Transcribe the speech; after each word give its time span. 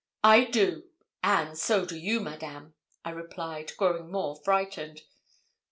'I 0.23 0.45
do, 0.45 0.89
and 1.21 1.55
so 1.55 1.85
do 1.85 1.95
you, 1.95 2.21
Madame,' 2.21 2.73
I 3.05 3.11
replied, 3.11 3.73
growing 3.77 4.09
more 4.09 4.35
frightened. 4.35 5.03